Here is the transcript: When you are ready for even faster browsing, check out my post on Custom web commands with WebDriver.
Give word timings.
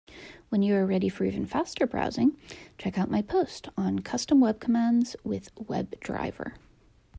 When 0.49 0.63
you 0.63 0.73
are 0.77 0.85
ready 0.87 1.09
for 1.09 1.25
even 1.25 1.45
faster 1.45 1.85
browsing, 1.85 2.35
check 2.79 2.97
out 2.97 3.11
my 3.11 3.21
post 3.21 3.69
on 3.77 3.99
Custom 3.99 4.39
web 4.39 4.59
commands 4.59 5.15
with 5.23 5.53
WebDriver. 5.53 6.53